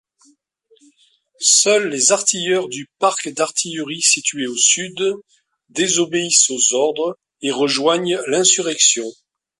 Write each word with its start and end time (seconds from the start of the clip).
Seuls 1.39 1.87
les 1.87 2.11
artilleurs 2.11 2.69
du 2.69 2.89
parc 2.97 3.29
d'Artillerie 3.31 4.01
situé 4.01 4.47
au 4.47 4.55
désobéissent 5.69 6.49
aux 6.49 6.73
ordres 6.73 7.19
et 7.43 7.51
rejoignent 7.51 8.17
l'insurrection. 8.25 9.05